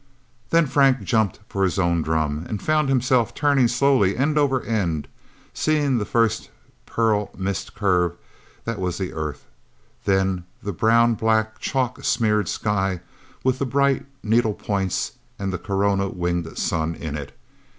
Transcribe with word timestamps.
Then 0.49 0.65
Frank 0.65 1.03
jumped 1.03 1.41
for 1.47 1.63
his 1.63 1.77
own 1.77 2.01
drum, 2.01 2.47
and 2.49 2.59
found 2.59 2.89
himself 2.89 3.35
turning 3.35 3.67
slowly 3.67 4.17
end 4.17 4.35
over 4.35 4.63
end, 4.63 5.07
seeing 5.53 6.03
first 6.05 6.45
the 6.45 6.49
pearl 6.91 7.29
mist 7.37 7.75
curve 7.75 8.17
that 8.65 8.79
was 8.79 8.97
the 8.97 9.13
Earth, 9.13 9.45
then 10.05 10.43
the 10.63 10.73
brown 10.73 11.13
black, 11.13 11.59
chalk 11.59 12.03
smeared 12.03 12.49
sky, 12.49 13.01
with 13.43 13.59
the 13.59 13.65
bright 13.67 14.07
needle 14.23 14.55
points 14.55 15.11
and 15.37 15.53
the 15.53 15.59
corona 15.59 16.09
winged 16.09 16.57
sun 16.57 16.95
in 16.95 17.15
it. 17.15 17.37